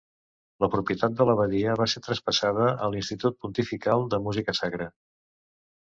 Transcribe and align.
La 0.63 0.69
propietat 0.75 1.19
de 1.19 1.27
l'abadia 1.31 1.75
va 1.83 1.87
ser 1.95 2.03
traspassada 2.09 2.73
a 2.87 2.91
l'Institut 2.95 3.41
Pontifical 3.45 4.11
de 4.15 4.25
Música 4.29 4.61
Sacra. 4.65 4.93